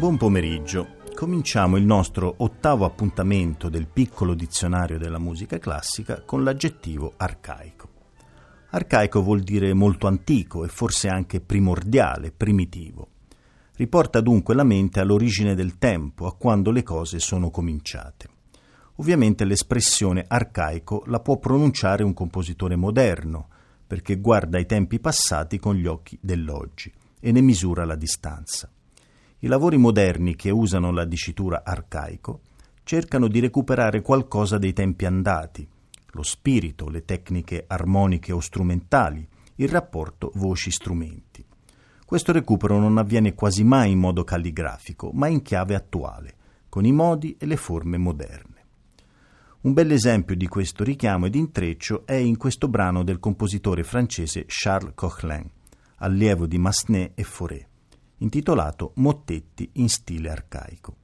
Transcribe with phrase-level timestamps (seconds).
[0.00, 0.96] Buon pomeriggio.
[1.14, 7.88] Cominciamo il nostro ottavo appuntamento del piccolo dizionario della musica classica con l'aggettivo arcaico.
[8.70, 13.08] Arcaico vuol dire molto antico e forse anche primordiale, primitivo.
[13.76, 18.26] Riporta dunque la mente all'origine del tempo, a quando le cose sono cominciate.
[18.96, 23.48] Ovviamente l'espressione arcaico la può pronunciare un compositore moderno,
[23.86, 28.66] perché guarda ai tempi passati con gli occhi dell'oggi e ne misura la distanza.
[29.42, 32.40] I lavori moderni che usano la dicitura arcaico
[32.82, 35.66] cercano di recuperare qualcosa dei tempi andati,
[36.10, 41.42] lo spirito, le tecniche armoniche o strumentali, il rapporto voci-strumenti.
[42.04, 46.34] Questo recupero non avviene quasi mai in modo calligrafico, ma in chiave attuale,
[46.68, 48.64] con i modi e le forme moderne.
[49.62, 54.44] Un bel esempio di questo richiamo ed intreccio è in questo brano del compositore francese
[54.46, 55.48] Charles Coquelin,
[55.96, 57.68] allievo di Massenet e Fauré
[58.20, 60.96] intitolato Mottetti in stile arcaico.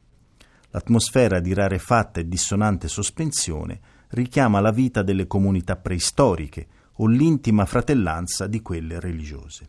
[0.71, 6.67] L'atmosfera di rarefatta e dissonante sospensione richiama la vita delle comunità preistoriche
[6.99, 9.69] o l'intima fratellanza di quelle religiose.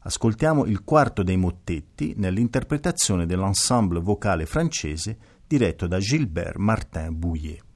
[0.00, 7.67] Ascoltiamo il quarto dei mottetti nell'interpretazione dell'ensemble vocale francese diretto da Gilbert Martin Bouillet.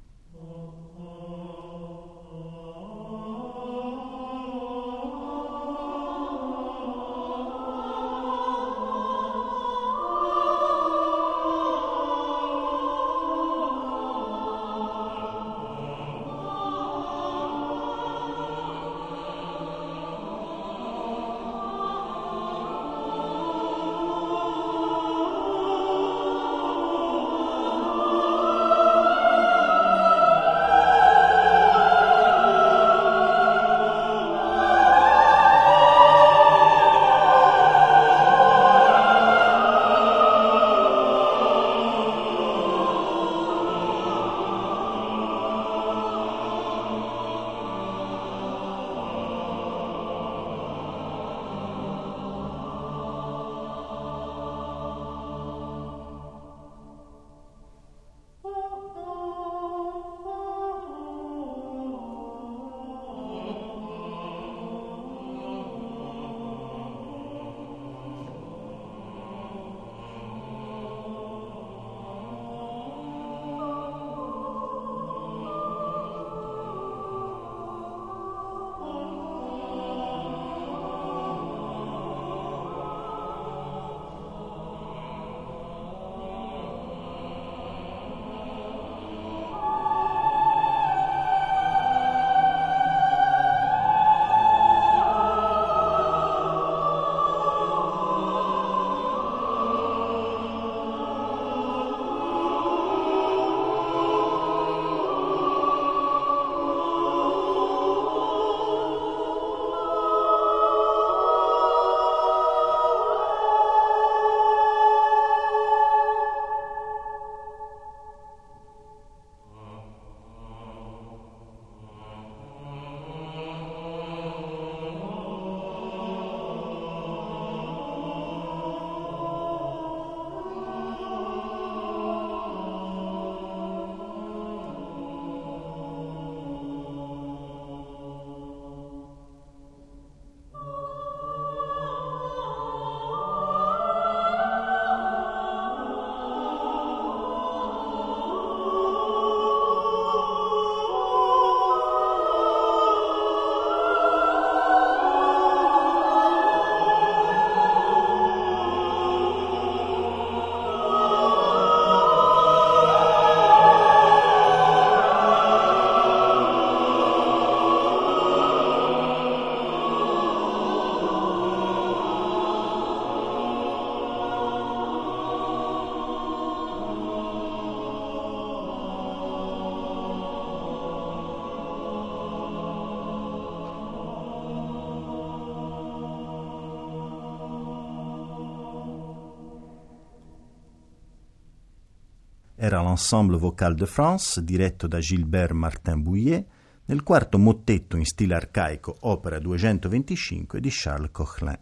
[192.93, 196.47] Era l'Ensemble Vocal de France, diretto da Gilbert Martin Bouillet,
[196.87, 201.59] nel quarto mottetto in stile arcaico, opera 225 di Charles Coquelin.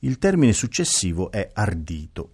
[0.00, 2.32] Il termine successivo è ardito.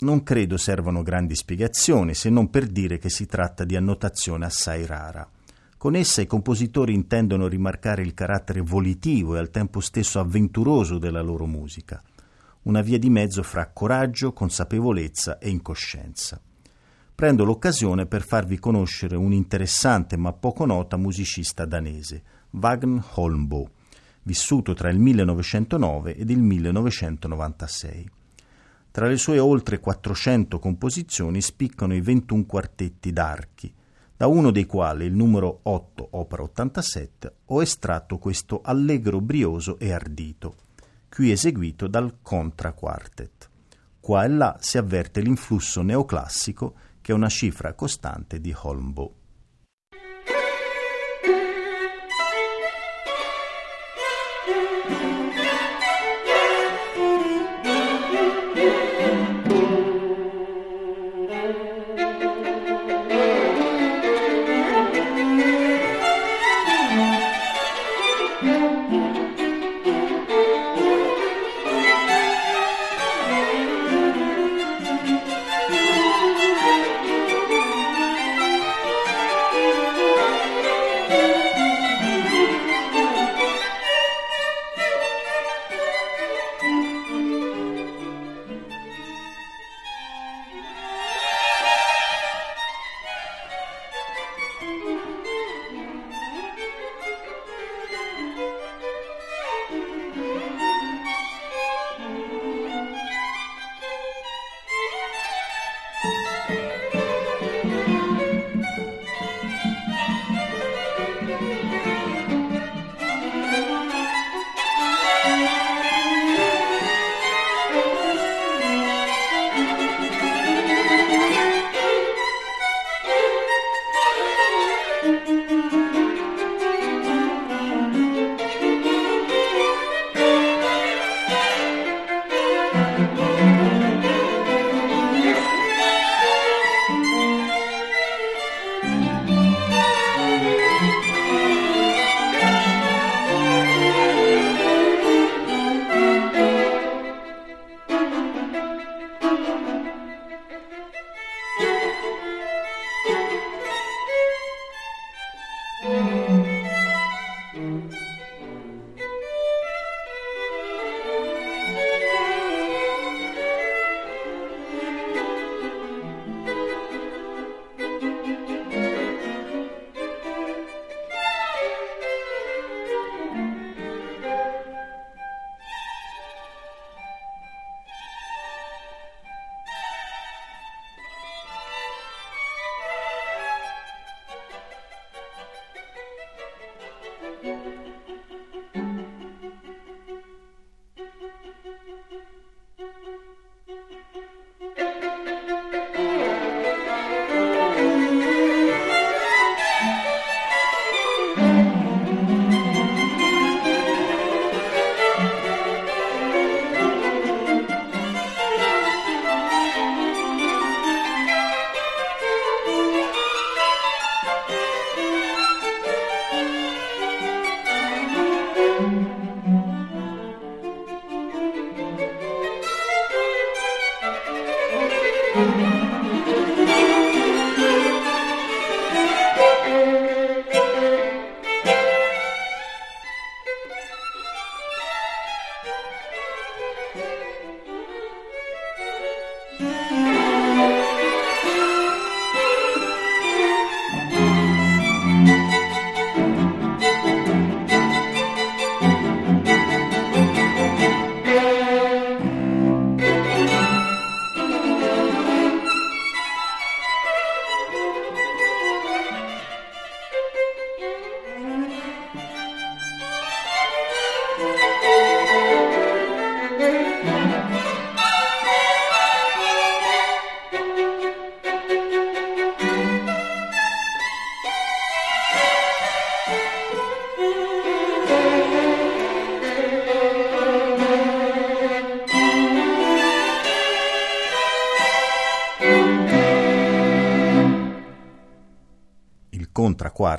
[0.00, 4.86] Non credo servano grandi spiegazioni, se non per dire che si tratta di annotazione assai
[4.86, 5.28] rara.
[5.76, 11.22] Con essa i compositori intendono rimarcare il carattere volitivo e al tempo stesso avventuroso della
[11.22, 12.02] loro musica,
[12.62, 16.40] una via di mezzo fra coraggio, consapevolezza e incoscienza.
[17.20, 22.22] Prendo l'occasione per farvi conoscere un interessante ma poco nota musicista danese,
[22.52, 23.68] Wagner Holmboe,
[24.22, 28.10] vissuto tra il 1909 ed il 1996.
[28.90, 33.70] Tra le sue oltre 400 composizioni spiccano i 21 quartetti d'archi,
[34.16, 39.92] da uno dei quali, il numero 8, opera 87, ho estratto questo allegro brioso e
[39.92, 40.54] ardito,
[41.10, 43.50] qui eseguito dal Contra Quartet.
[44.00, 49.19] Qua e là si avverte l'influsso neoclassico che è una cifra costante di Holmboe.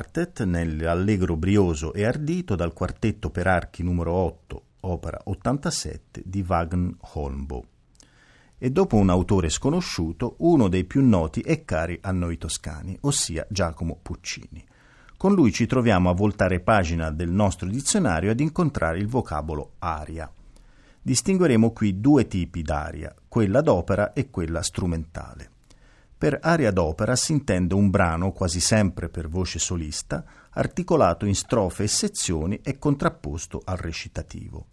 [0.01, 6.95] Quartet nell'allegro brioso e ardito dal quartetto per archi numero 8, opera 87 di Wagner
[7.13, 7.63] Holmboe.
[8.57, 13.45] E dopo un autore sconosciuto, uno dei più noti e cari a noi toscani, ossia
[13.47, 14.65] Giacomo Puccini.
[15.17, 20.27] Con lui ci troviamo a voltare pagina del nostro dizionario ad incontrare il vocabolo aria.
[20.99, 25.49] Distingueremo qui due tipi d'aria, quella d'opera e quella strumentale.
[26.21, 31.85] Per aria d'opera si intende un brano, quasi sempre per voce solista, articolato in strofe
[31.85, 34.67] e sezioni e contrapposto al recitativo.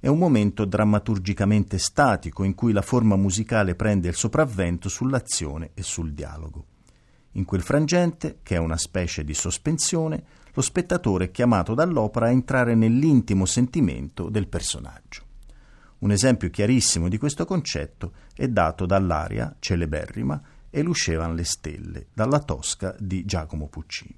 [0.00, 5.82] È un momento drammaturgicamente statico in cui la forma musicale prende il sopravvento sull'azione e
[5.82, 6.64] sul dialogo.
[7.32, 12.30] In quel frangente, che è una specie di sospensione, lo spettatore è chiamato dall'opera a
[12.30, 15.26] entrare nell'intimo sentimento del personaggio.
[15.98, 20.40] Un esempio chiarissimo di questo concetto è dato dall'aria celeberrima
[20.78, 24.16] e lucevano le stelle, dalla Tosca di Giacomo Puccini.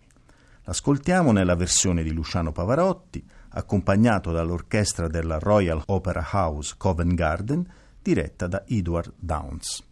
[0.64, 7.66] L'ascoltiamo nella versione di Luciano Pavarotti, accompagnato dall'orchestra della Royal Opera House Covent Garden,
[8.02, 9.82] diretta da Edward Downs.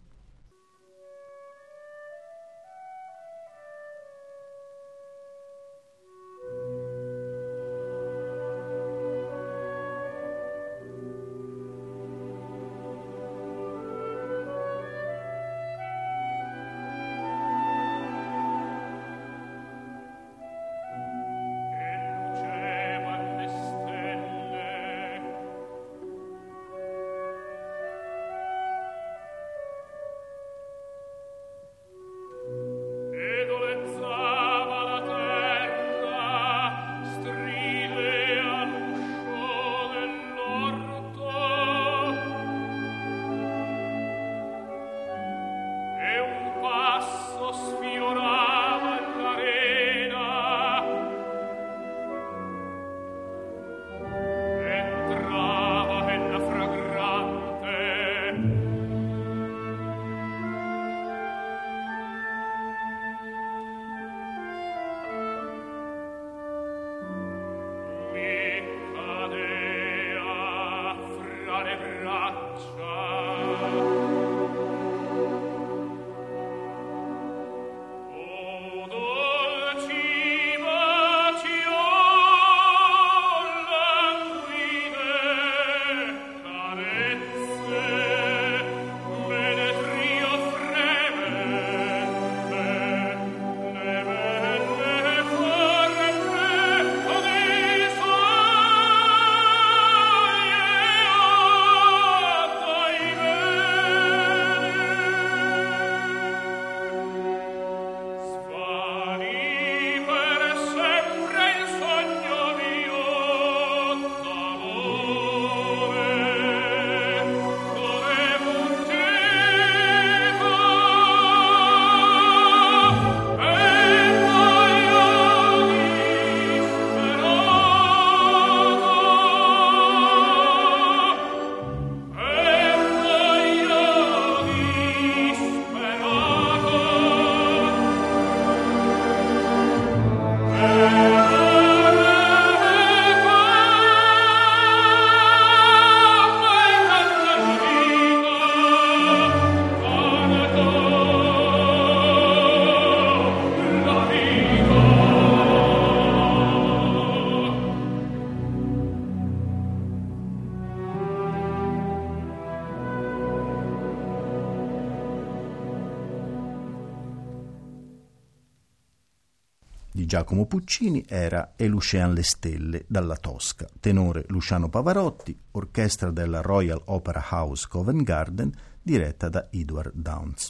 [170.09, 176.81] Giacomo Puccini era E Lucean le stelle dalla Tosca, tenore Luciano Pavarotti, orchestra della Royal
[176.85, 178.51] Opera House Covent Garden,
[178.81, 180.49] diretta da Edward Downs.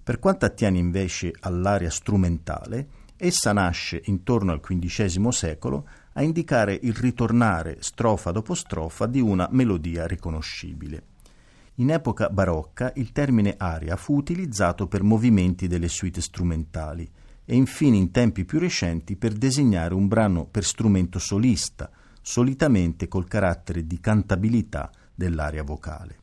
[0.00, 2.86] Per quanto attiene invece all'area strumentale,
[3.16, 9.48] essa nasce intorno al XV secolo a indicare il ritornare strofa dopo strofa di una
[9.50, 11.02] melodia riconoscibile.
[11.78, 17.10] In epoca barocca il termine aria fu utilizzato per movimenti delle suite strumentali,
[17.46, 23.28] e infine in tempi più recenti per designare un brano per strumento solista, solitamente col
[23.28, 26.18] carattere di cantabilità dell'aria vocale.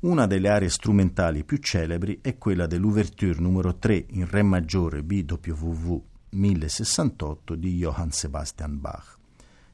[0.00, 6.02] Una delle aree strumentali più celebri è quella dell'ouverture numero 3 in Re maggiore BWV
[6.30, 9.16] 1068 di Johann Sebastian Bach.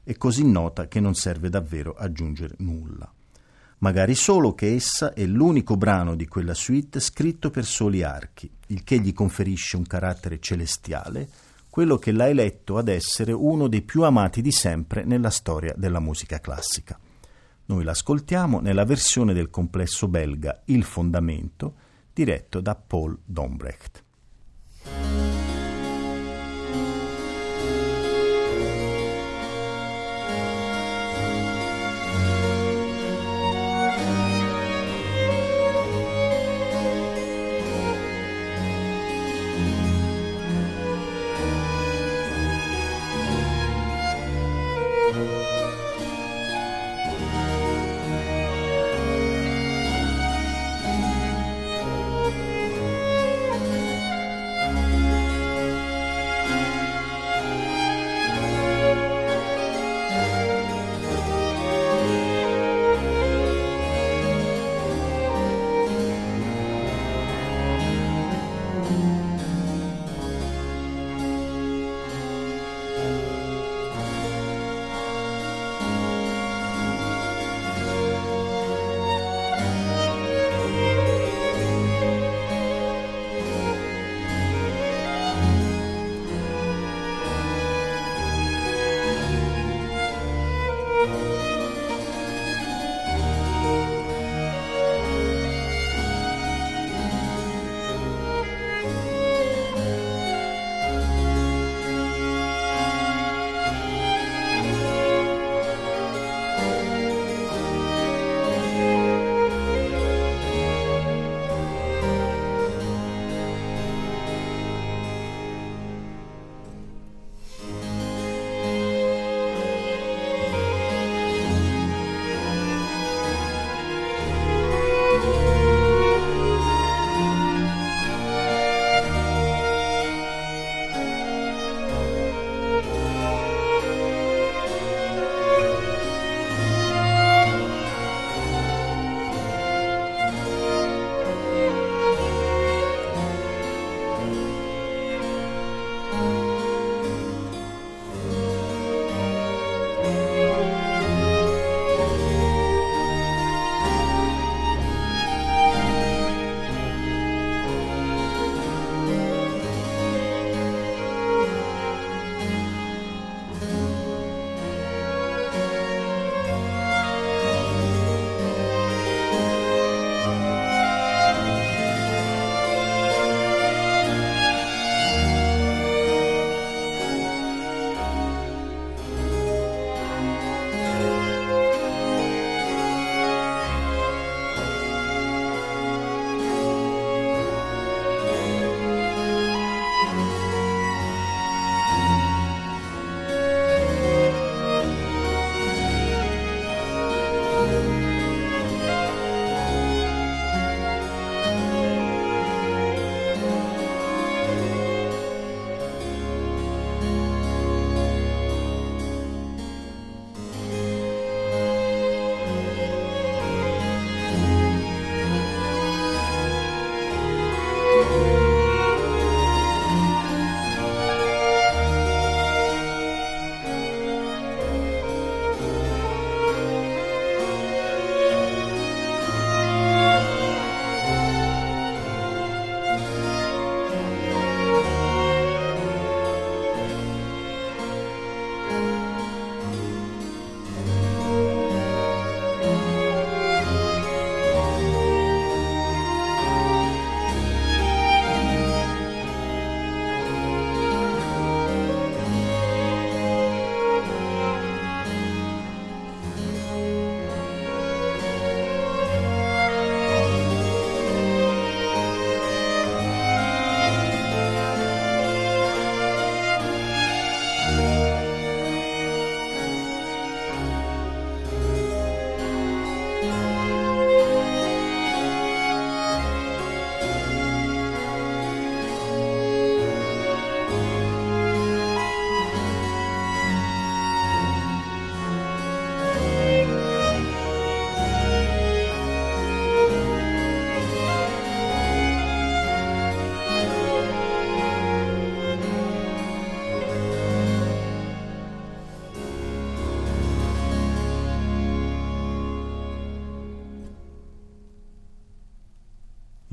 [0.03, 3.11] È così nota che non serve davvero aggiungere nulla.
[3.81, 8.83] Magari solo che essa è l'unico brano di quella suite scritto per soli archi, il
[8.83, 11.27] che gli conferisce un carattere celestiale,
[11.69, 15.99] quello che l'ha eletto ad essere uno dei più amati di sempre nella storia della
[15.99, 16.99] musica classica.
[17.65, 21.73] Noi l'ascoltiamo nella versione del complesso belga Il Fondamento,
[22.13, 24.03] diretto da Paul Dombrecht.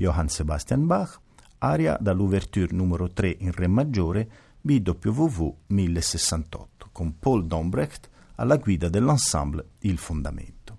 [0.09, 1.21] Johann Sebastian Bach,
[1.59, 9.73] aria dall'ouverture numero 3 in Re maggiore BWV 1068, con Paul Dombrecht alla guida dell'ensemble
[9.81, 10.79] Il Fondamento.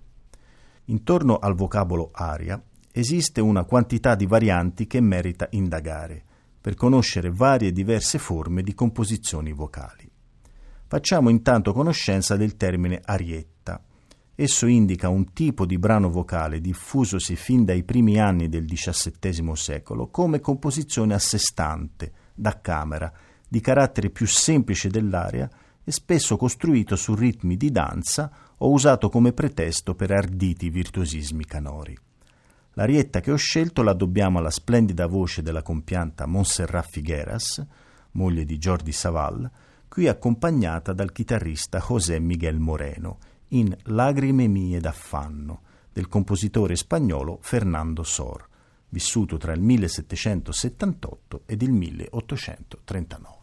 [0.86, 6.24] Intorno al vocabolo aria esiste una quantità di varianti che merita indagare
[6.60, 10.10] per conoscere varie diverse forme di composizioni vocali.
[10.88, 13.80] Facciamo intanto conoscenza del termine arietta.
[14.42, 20.06] Esso indica un tipo di brano vocale diffusosi fin dai primi anni del XVII secolo
[20.06, 23.12] come composizione a sé stante, da camera,
[23.46, 25.46] di carattere più semplice dell'aria
[25.84, 31.94] e spesso costruito su ritmi di danza o usato come pretesto per arditi virtuosismi canori.
[32.72, 37.62] L'arietta che ho scelto la dobbiamo alla splendida voce della compianta Montserrat Figueras,
[38.12, 39.50] moglie di Jordi Savall,
[39.86, 43.18] qui accompagnata dal chitarrista José Miguel Moreno
[43.50, 48.46] in Lagrime mie d'affanno del compositore spagnolo Fernando Sor,
[48.90, 53.39] vissuto tra il 1778 ed il 1839.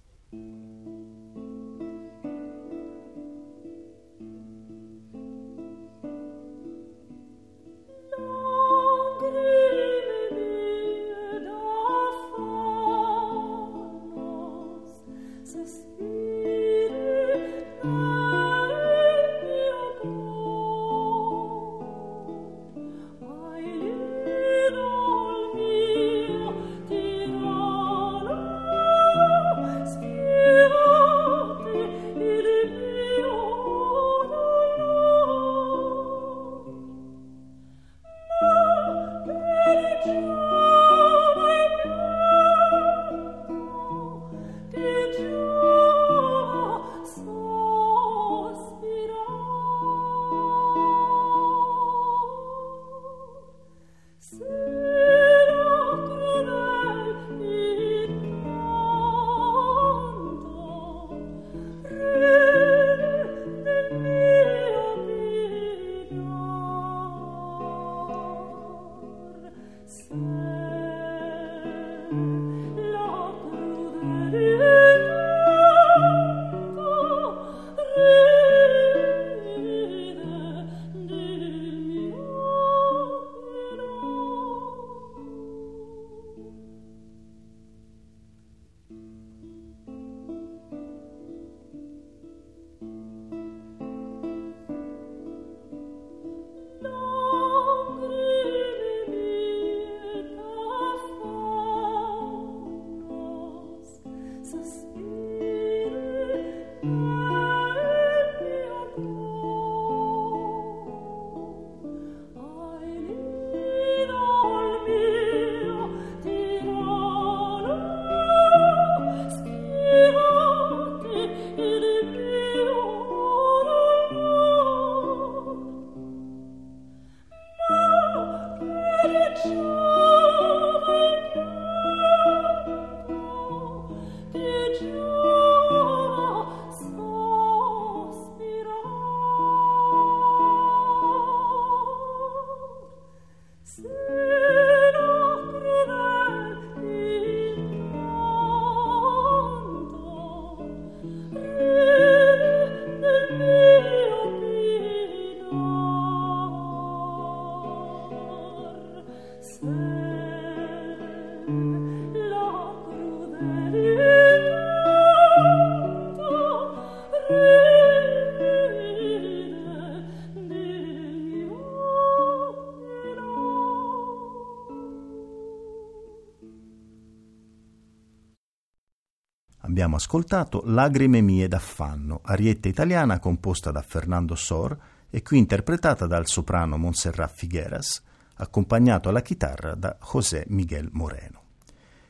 [179.87, 184.77] Abbiamo ascoltato Lagrime mie d'affanno, arietta italiana composta da Fernando Sor
[185.09, 188.03] e qui interpretata dal soprano Montserrat Figueras,
[188.35, 191.41] accompagnato alla chitarra da José Miguel Moreno.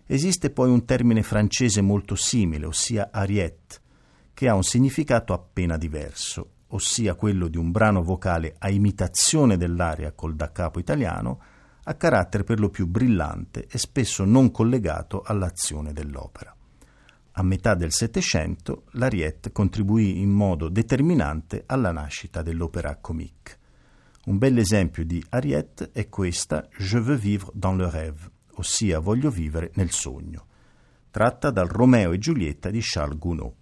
[0.08, 3.80] Esiste poi un termine francese molto simile, ossia ariette,
[4.34, 10.14] che ha un significato appena diverso, ossia quello di un brano vocale a imitazione dell'aria
[10.14, 11.40] col da capo italiano,
[11.84, 16.57] a carattere per lo più brillante e spesso non collegato all'azione dell'opera.
[17.40, 23.58] A metà del Settecento l'Ariette contribuì in modo determinante alla nascita dell'opera comique.
[24.26, 29.30] Un bel esempio di Ariette è questa Je veux vivre dans le rêve, ossia Voglio
[29.30, 30.48] vivere nel sogno,
[31.12, 33.54] tratta dal Romeo e Giulietta di Charles Gounod.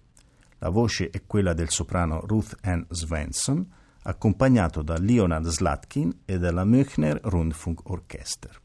[0.60, 3.70] La voce è quella del soprano Ruth Ann Svensson,
[4.04, 8.62] accompagnato da Leonard Slatkin e dalla Münchner Rundfunk Orchester.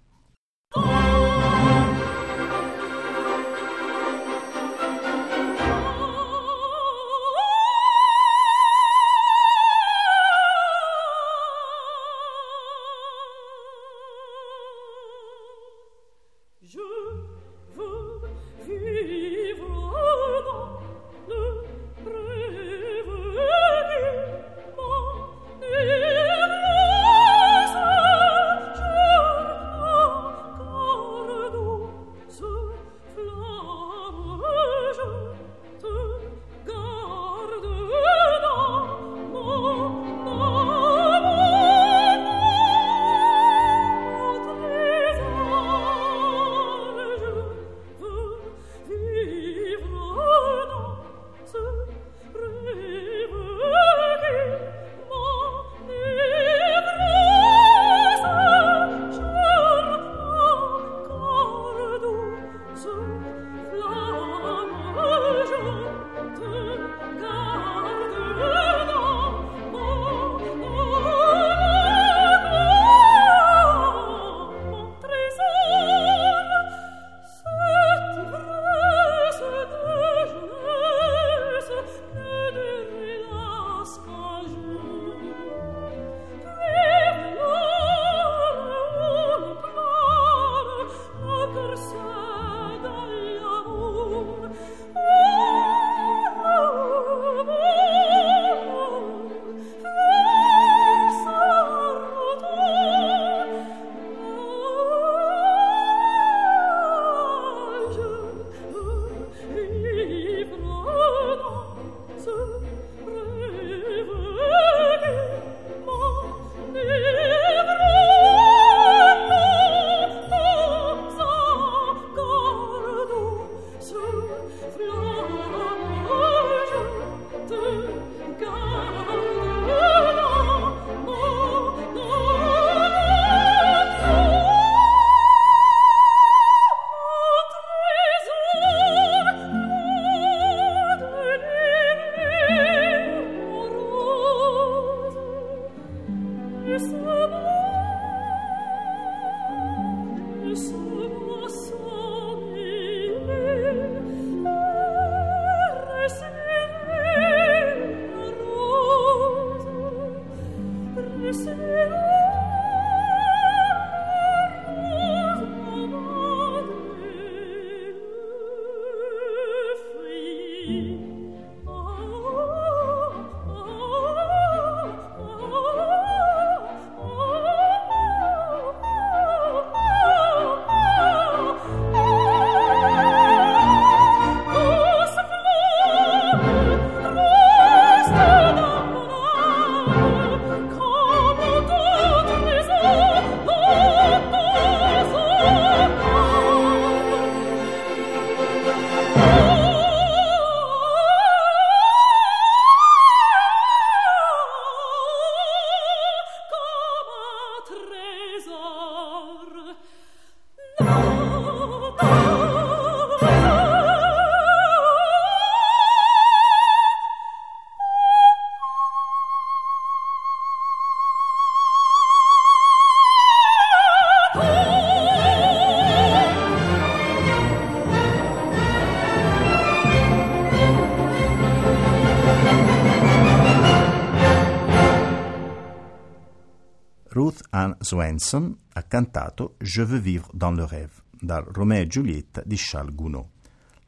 [237.91, 242.95] Swenson ha cantato Je veux vivre dans le rêve dal Romeo e Giulietta di Charles
[242.95, 243.27] Gounod.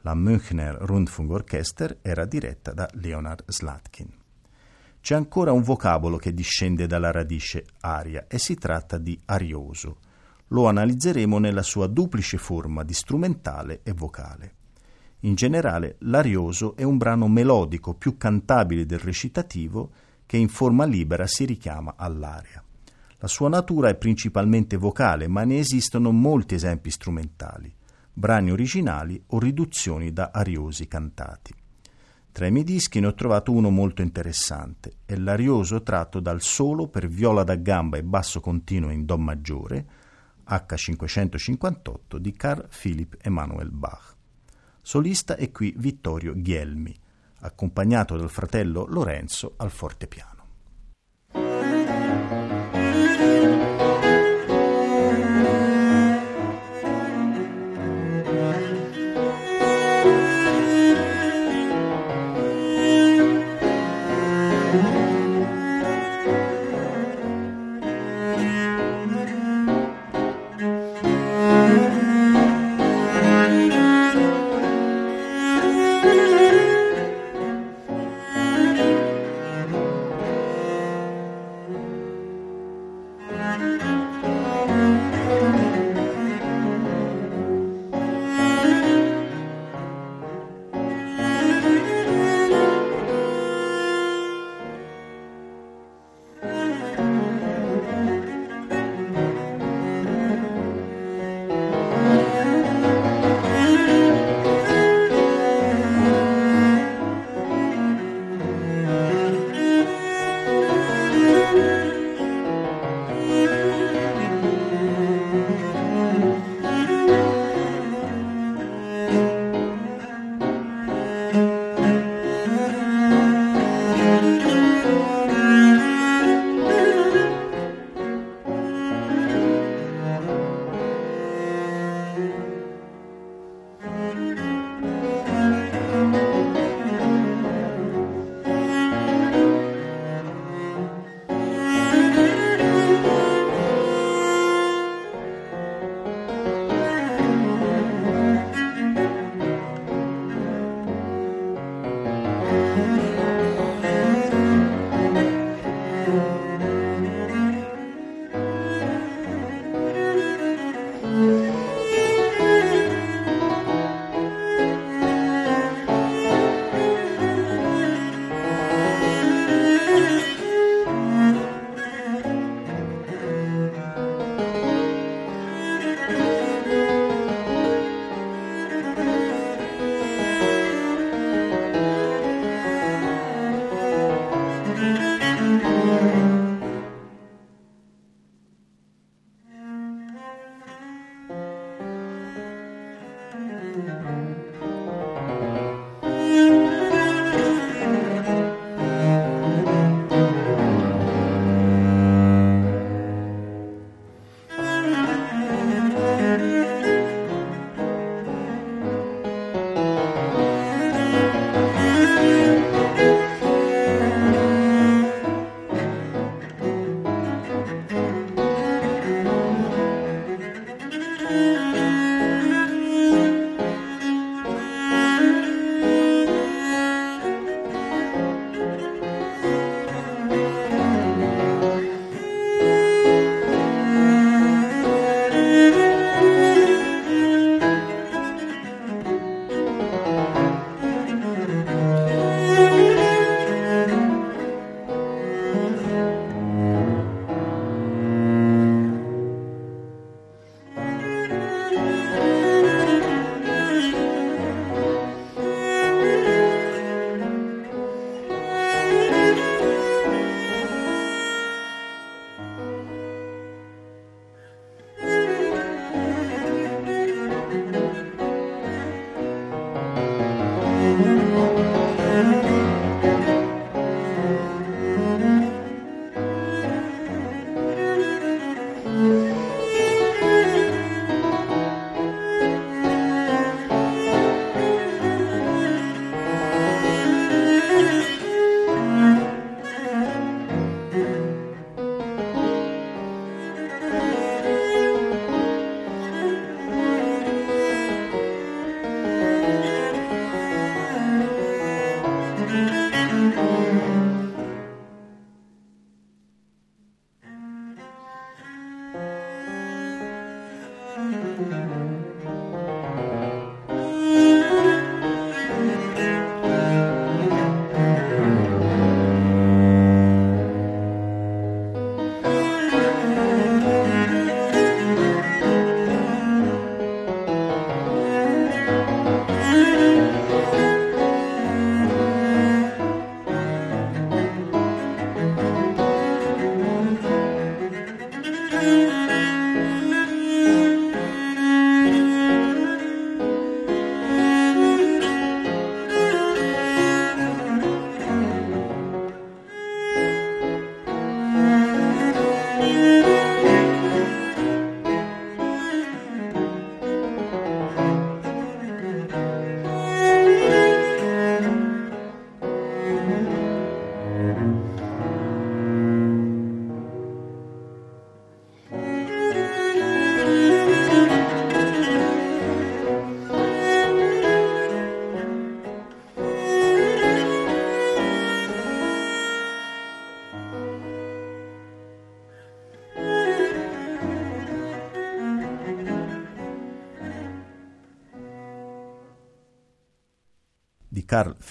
[0.00, 4.10] La Münchner Rundfunkorchester era diretta da Leonard Slatkin.
[5.00, 9.98] C'è ancora un vocabolo che discende dalla radice aria e si tratta di arioso.
[10.48, 14.54] Lo analizzeremo nella sua duplice forma di strumentale e vocale.
[15.20, 19.92] In generale, l'arioso è un brano melodico più cantabile del recitativo
[20.26, 22.61] che in forma libera si richiama all'aria.
[23.22, 27.72] La sua natura è principalmente vocale, ma ne esistono molti esempi strumentali,
[28.12, 31.54] brani originali o riduzioni da ariosi cantati.
[32.32, 36.88] Tra i miei dischi ne ho trovato uno molto interessante, è l'arioso tratto dal solo
[36.88, 39.86] per viola da gamba e basso continuo in Do maggiore,
[40.48, 44.16] H558 di Carl Philipp Emanuel Bach.
[44.80, 46.92] Solista è qui Vittorio Ghielmi,
[47.42, 50.31] accompagnato dal fratello Lorenzo al fortepiano.
[53.22, 53.71] Carl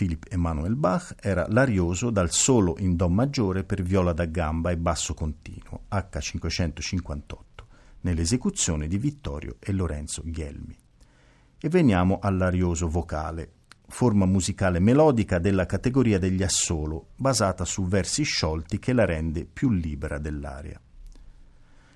[0.01, 4.77] Philipp Emanuel Bach era l'arioso dal solo in Do maggiore per viola da gamba e
[4.77, 7.35] basso continuo, H558,
[8.01, 10.75] nell'esecuzione di Vittorio e Lorenzo Ghelmi.
[11.55, 13.51] E veniamo all'arioso vocale,
[13.89, 19.69] forma musicale melodica della categoria degli assolo, basata su versi sciolti che la rende più
[19.69, 20.81] libera dell'aria.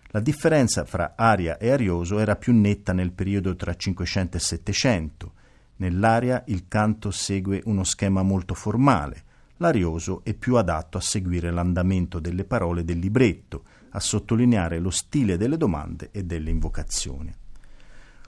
[0.09, 5.33] La differenza fra aria e arioso era più netta nel periodo tra 500 e 700,
[5.77, 9.23] Nell'aria il canto segue uno schema molto formale,
[9.57, 15.37] l'arioso è più adatto a seguire l'andamento delle parole del libretto, a sottolineare lo stile
[15.37, 17.33] delle domande e delle invocazioni.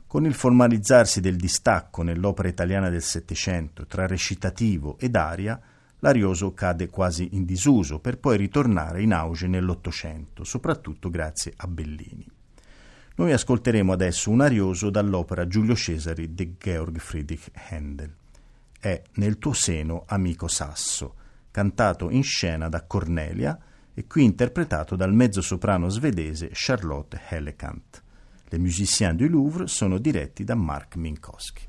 [0.06, 5.60] Con il formalizzarsi del distacco nell'opera italiana del Settecento tra recitativo ed aria,
[6.00, 12.37] l'arioso cade quasi in disuso per poi ritornare in auge nell'Ottocento, soprattutto grazie a Bellini.
[13.18, 18.14] Noi ascolteremo adesso un arioso dall'opera Giulio Cesari di Georg Friedrich Händel.
[18.80, 21.16] È Nel tuo seno, amico sasso,
[21.50, 23.58] cantato in scena da Cornelia
[23.96, 28.04] e qui interpretato dal mezzosoprano svedese Charlotte Hellekant.
[28.50, 31.68] Les musiciens du Louvre sono diretti da Mark Minkowski.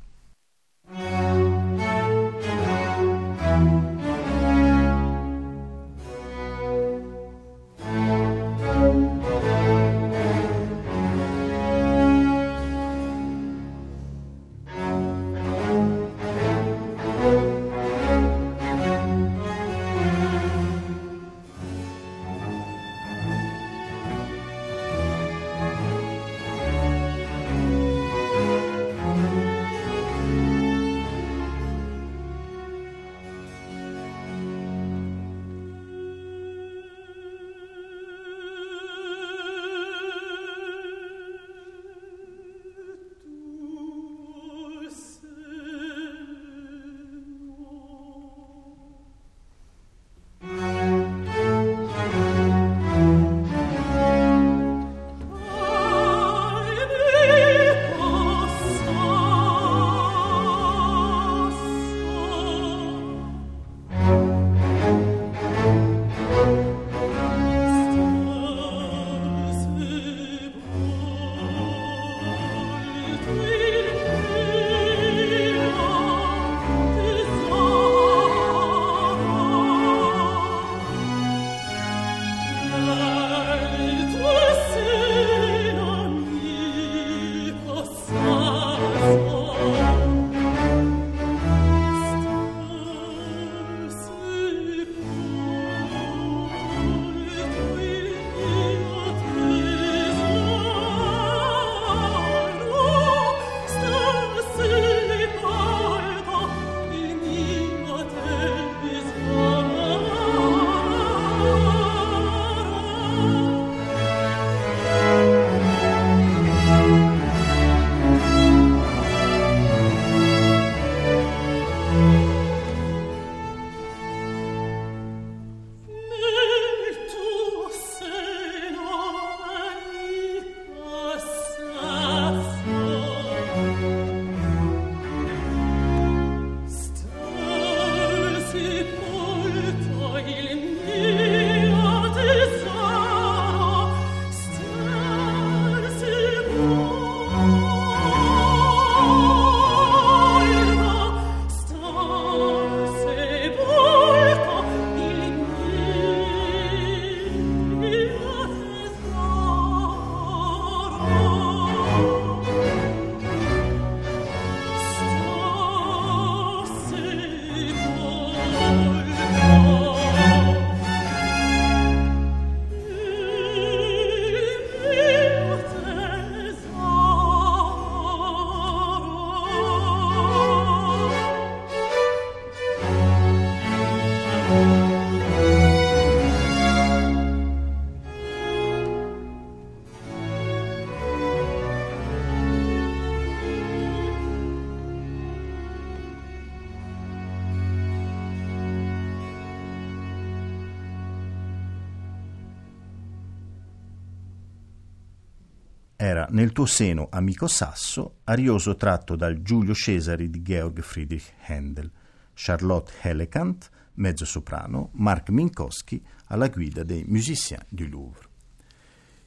[206.30, 211.90] Nel tuo seno, amico sasso, arioso tratto dal Giulio Cesari di Georg Friedrich Händel,
[212.34, 218.28] Charlotte Hellekant, mezzo soprano, Mark Minkowski alla guida dei Musiciens du Louvre.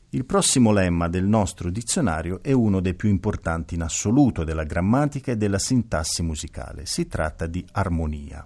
[0.10, 5.32] Il prossimo lemma del nostro dizionario è uno dei più importanti in assoluto della grammatica
[5.32, 6.86] e della sintassi musicale.
[6.86, 8.45] Si tratta di armonia,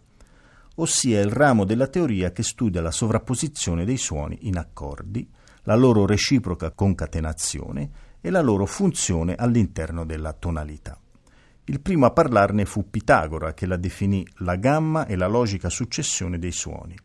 [0.75, 5.29] ossia il ramo della teoria che studia la sovrapposizione dei suoni in accordi,
[5.63, 10.99] la loro reciproca concatenazione e la loro funzione all'interno della tonalità.
[11.65, 16.39] Il primo a parlarne fu Pitagora, che la definì la gamma e la logica successione
[16.39, 16.97] dei suoni.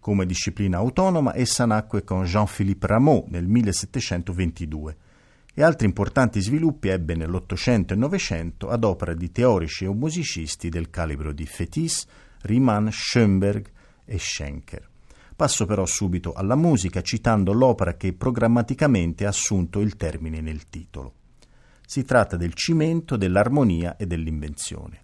[0.00, 4.96] Come disciplina autonoma, essa nacque con Jean-Philippe Rameau nel 1722,
[5.52, 10.88] e altri importanti sviluppi ebbe nell'Ottocento e Novecento ad opera di teorici o musicisti del
[10.88, 12.06] calibro di Fetis,
[12.40, 13.70] Riemann, Schoenberg
[14.06, 14.88] e Schenker.
[15.36, 21.12] Passo però subito alla musica citando l'opera che programmaticamente ha assunto il termine nel titolo.
[21.86, 24.98] Si tratta del cimento dell'armonia e dell'invenzione,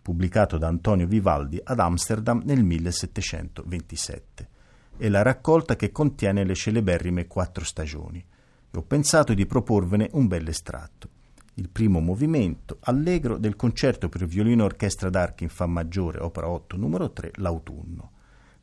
[0.00, 4.48] pubblicato da Antonio Vivaldi ad Amsterdam nel 1727.
[4.96, 8.24] È la raccolta che contiene le celeberrime quattro stagioni
[8.70, 11.10] e ho pensato di proporvene un bel estratto.
[11.56, 16.78] Il primo movimento, allegro, del concerto per violino orchestra d'archi in Fa maggiore, opera 8,
[16.78, 18.12] numero 3, l'autunno,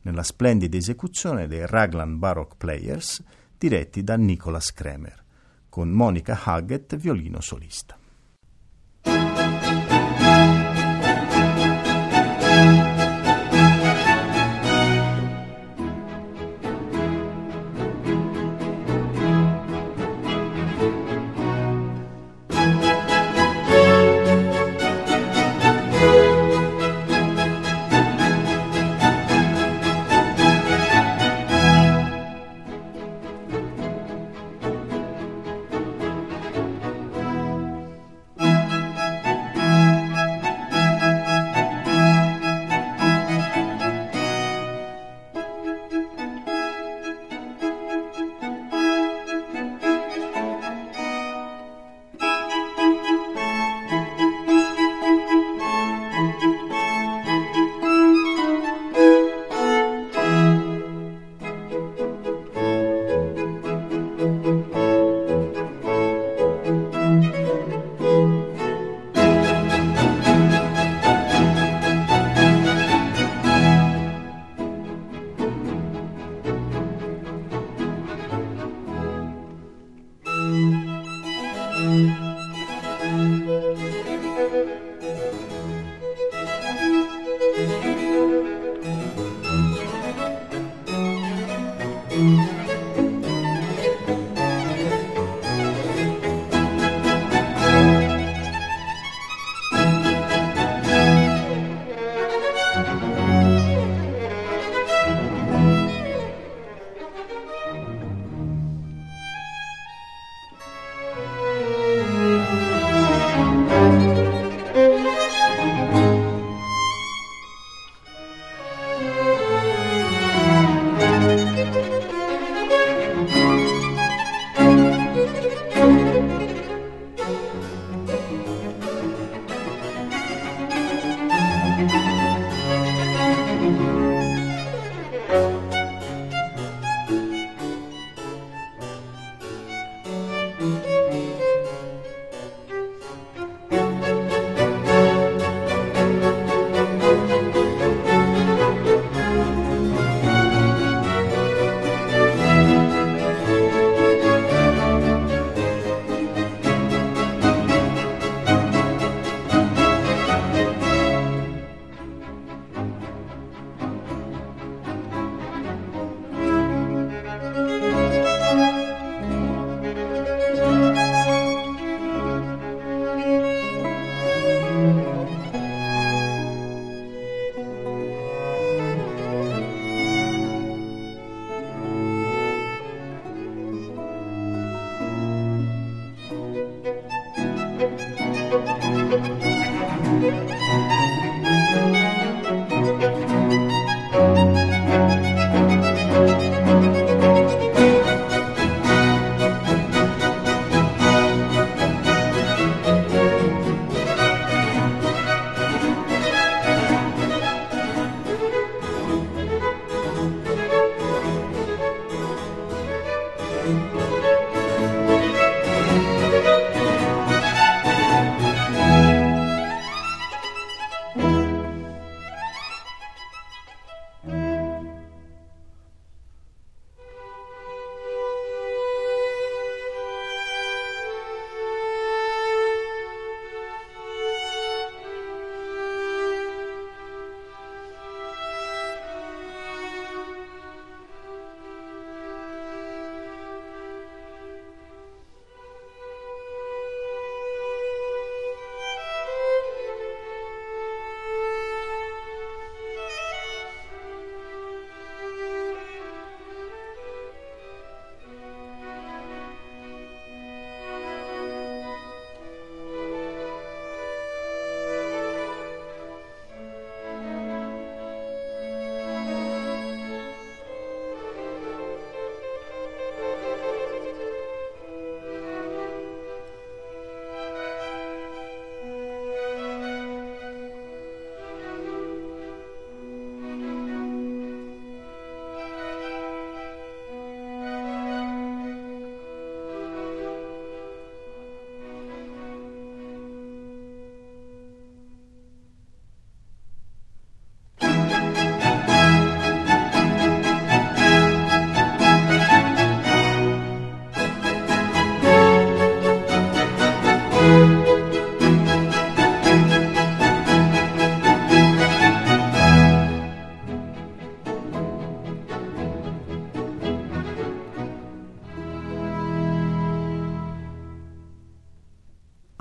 [0.01, 3.23] nella splendida esecuzione dei Raglan Baroque Players,
[3.57, 5.23] diretti da Nicholas Kremer,
[5.69, 7.97] con Monica Haggett, violino solista.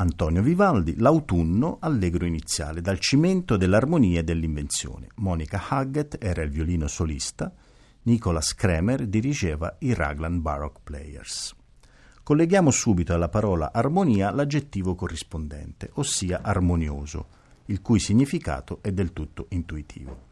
[0.00, 5.08] Antonio Vivaldi, L'autunno, allegro iniziale, dal cimento dell'armonia e dell'invenzione.
[5.16, 7.52] Monica Haggett era il violino solista,
[8.04, 11.54] Nicholas Kremer dirigeva i Raglan Baroque Players.
[12.22, 17.26] Colleghiamo subito alla parola armonia l'aggettivo corrispondente, ossia armonioso,
[17.66, 20.28] il cui significato è del tutto intuitivo.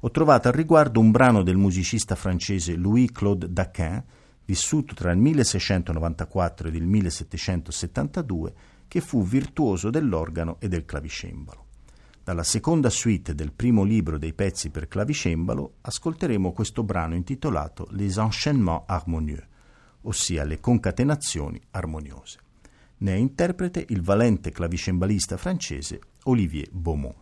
[0.00, 4.02] Ho trovato al riguardo un brano del musicista francese Louis-Claude Daquin,
[4.44, 8.54] vissuto tra il 1694 ed il 1772,
[8.94, 11.64] che fu virtuoso dell'organo e del clavicembalo.
[12.22, 18.18] Dalla seconda suite del primo libro dei pezzi per clavicembalo ascolteremo questo brano intitolato Les
[18.18, 19.44] enchaînements harmonieux,
[20.02, 22.38] ossia le concatenazioni armoniose.
[22.98, 27.16] Ne è interprete il valente clavicembalista francese Olivier Beaumont.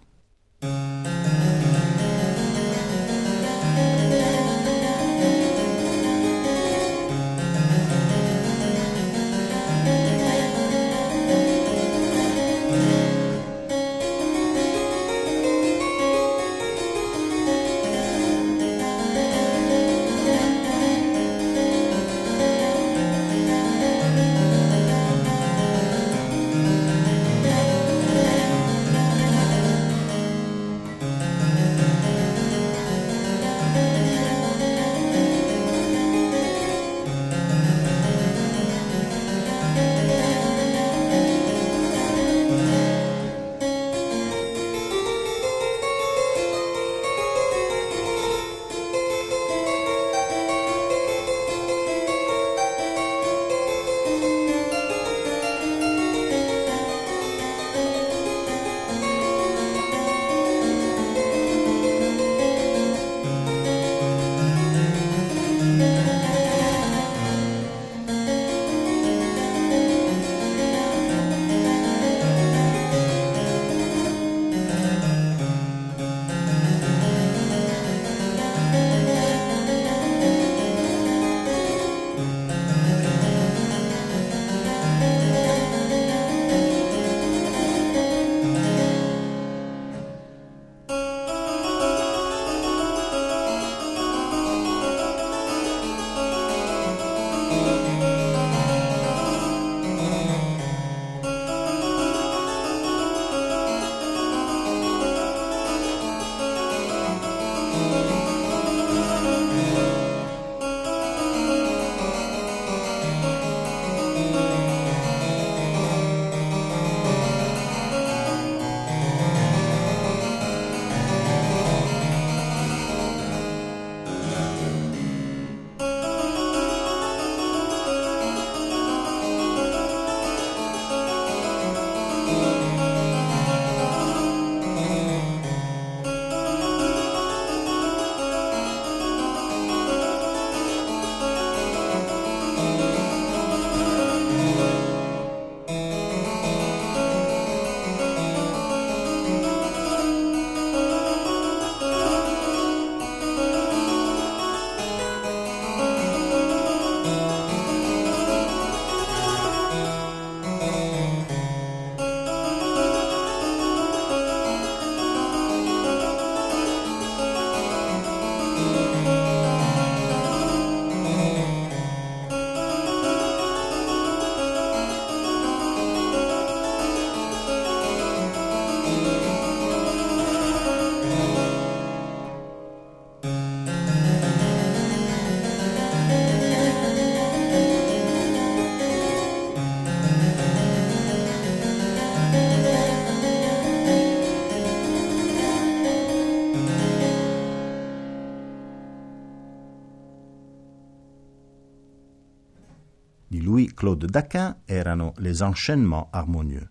[204.13, 206.69] Daquin erano Les Enchaînements harmonieux,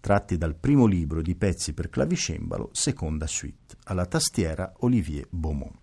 [0.00, 5.74] tratti dal primo libro di pezzi per clavicembalo, seconda suite, alla tastiera Olivier Beaumont.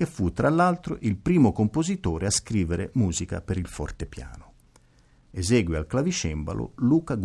[0.00, 4.54] che fu tra l'altro il primo compositore a scrivere musica per il fortepiano.
[5.30, 7.16] Esegue al clavicembalo Luca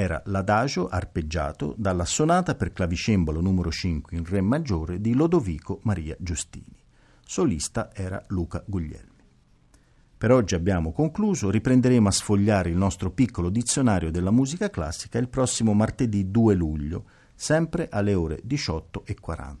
[0.00, 0.22] Guglielmi.
[0.26, 6.78] l'adagio arpeggiato dalla sonata per clavicembalo numero 5 in Re maggiore di Lodovico Maria Giustini.
[7.24, 9.08] Solista era Luca Guglielmi.
[10.16, 15.28] Per oggi abbiamo concluso, riprenderemo a sfogliare il nostro piccolo dizionario della musica classica il
[15.28, 19.56] prossimo martedì 2 luglio, sempre alle ore 18.40.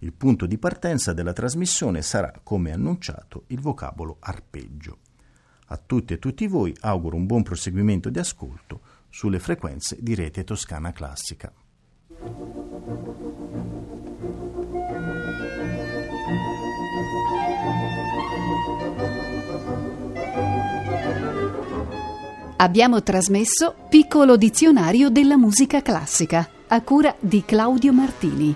[0.00, 4.98] Il punto di partenza della trasmissione sarà, come annunciato, il vocabolo arpeggio.
[5.68, 8.80] A tutti e tutti voi auguro un buon proseguimento di ascolto
[9.16, 11.50] sulle frequenze di Rete Toscana Classica.
[22.58, 28.54] Abbiamo trasmesso Piccolo dizionario della musica classica a cura di Claudio Martini.